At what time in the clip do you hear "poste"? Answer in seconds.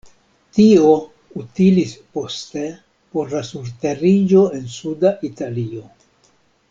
2.17-2.63